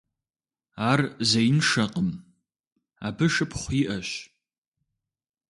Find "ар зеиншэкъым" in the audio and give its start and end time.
0.89-2.09